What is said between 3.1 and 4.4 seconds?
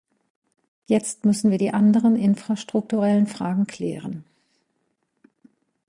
Fragen klären.